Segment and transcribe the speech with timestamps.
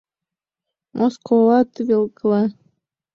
[0.97, 2.43] Моско ола тывелкыла.